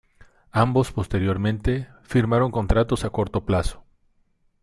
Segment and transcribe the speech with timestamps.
[0.51, 3.83] Ambos posteriormente firmaron contratos a corto plazo.